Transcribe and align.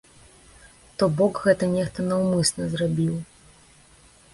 То 1.03 1.09
бок 1.21 1.33
гэта 1.49 1.71
нехта 1.75 2.09
наўмысна 2.09 2.61
зрабіў. 2.77 3.15